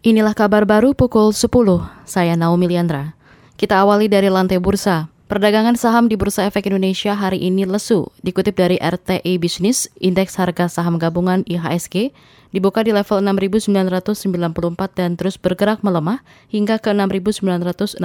[0.00, 1.52] Inilah kabar baru pukul 10.
[2.08, 3.12] Saya Naomi Liandra.
[3.60, 5.12] Kita awali dari lantai bursa.
[5.28, 8.08] Perdagangan saham di Bursa Efek Indonesia hari ini lesu.
[8.24, 12.16] Dikutip dari RTI Business, indeks harga saham gabungan IHSG
[12.48, 18.00] dibuka di level 6.994 dan terus bergerak melemah hingga ke 6.962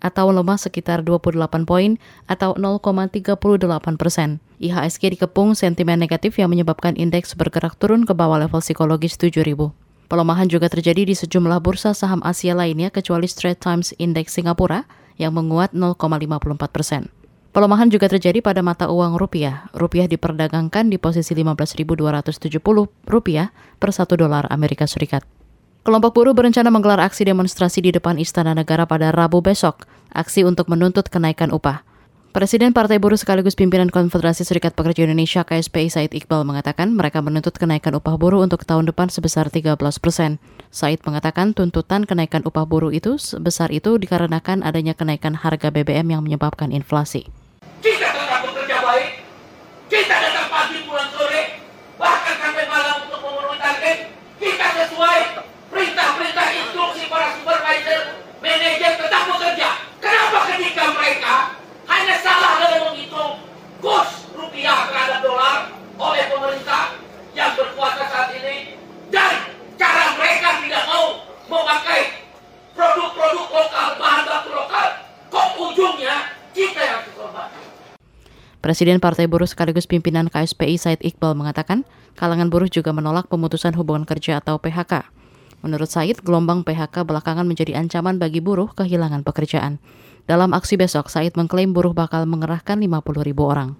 [0.00, 4.40] atau lemah sekitar 28 poin atau 0,38 persen.
[4.64, 9.81] IHSG dikepung sentimen negatif yang menyebabkan indeks bergerak turun ke bawah level psikologis 7.000.
[10.12, 14.84] Pelemahan juga terjadi di sejumlah bursa saham Asia lainnya kecuali Straits Times Index Singapura
[15.16, 17.08] yang menguat 0,54 persen.
[17.56, 19.72] Pelemahan juga terjadi pada mata uang rupiah.
[19.72, 22.60] Rupiah diperdagangkan di posisi 15.270
[23.08, 25.24] rupiah per satu dolar Amerika Serikat.
[25.80, 29.88] Kelompok buruh berencana menggelar aksi demonstrasi di depan Istana Negara pada Rabu besok.
[30.12, 31.88] Aksi untuk menuntut kenaikan upah.
[32.32, 37.52] Presiden Partai Buruh sekaligus pimpinan Konfederasi Serikat Pekerja Indonesia KSPI Said Iqbal mengatakan mereka menuntut
[37.60, 40.40] kenaikan upah buruh untuk tahun depan sebesar 13 persen.
[40.72, 46.24] Said mengatakan tuntutan kenaikan upah buruh itu sebesar itu dikarenakan adanya kenaikan harga BBM yang
[46.24, 47.28] menyebabkan inflasi.
[78.62, 81.82] Presiden Partai Buruh sekaligus pimpinan KSPI Said Iqbal mengatakan,
[82.14, 85.02] kalangan buruh juga menolak pemutusan hubungan kerja atau PHK.
[85.66, 89.82] Menurut Said, gelombang PHK belakangan menjadi ancaman bagi buruh kehilangan pekerjaan.
[90.30, 93.74] Dalam aksi besok, Said mengklaim buruh bakal mengerahkan 50 ribu orang.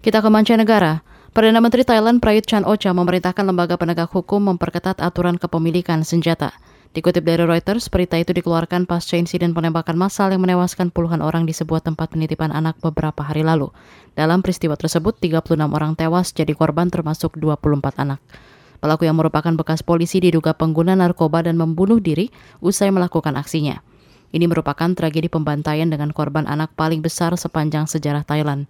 [0.00, 1.04] Kita ke mancanegara.
[1.36, 6.56] Perdana Menteri Thailand Prayut Chan Ocha memerintahkan lembaga penegak hukum memperketat aturan kepemilikan senjata.
[6.92, 11.56] Dikutip dari Reuters, berita itu dikeluarkan pasca insiden penembakan massal yang menewaskan puluhan orang di
[11.56, 13.72] sebuah tempat penitipan anak beberapa hari lalu.
[14.12, 18.20] Dalam peristiwa tersebut, 36 orang tewas jadi korban termasuk 24 anak.
[18.84, 22.28] Pelaku yang merupakan bekas polisi diduga pengguna narkoba dan membunuh diri
[22.60, 23.80] usai melakukan aksinya.
[24.36, 28.68] Ini merupakan tragedi pembantaian dengan korban anak paling besar sepanjang sejarah Thailand.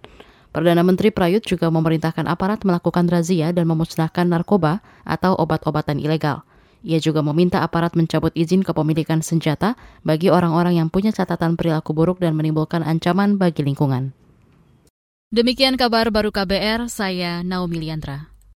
[0.55, 6.47] Perdana Menteri Prayut juga memerintahkan aparat melakukan razia dan memusnahkan narkoba atau obat-obatan ilegal.
[6.83, 12.19] Ia juga meminta aparat mencabut izin kepemilikan senjata bagi orang-orang yang punya catatan perilaku buruk
[12.19, 14.11] dan menimbulkan ancaman bagi lingkungan.
[15.31, 18.32] Demikian kabar baru KBR, saya Naomi Liandra.